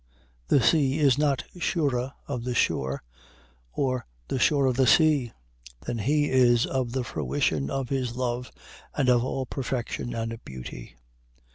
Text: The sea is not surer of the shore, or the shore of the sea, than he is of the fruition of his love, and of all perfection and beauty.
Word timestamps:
The 0.47 0.59
sea 0.63 0.97
is 0.97 1.19
not 1.19 1.43
surer 1.59 2.13
of 2.27 2.43
the 2.43 2.55
shore, 2.55 3.03
or 3.71 4.07
the 4.29 4.39
shore 4.39 4.65
of 4.65 4.75
the 4.75 4.87
sea, 4.87 5.31
than 5.81 5.99
he 5.99 6.27
is 6.31 6.65
of 6.65 6.93
the 6.93 7.03
fruition 7.03 7.69
of 7.69 7.89
his 7.89 8.15
love, 8.15 8.51
and 8.95 9.09
of 9.09 9.23
all 9.23 9.45
perfection 9.45 10.15
and 10.15 10.43
beauty. 10.43 10.95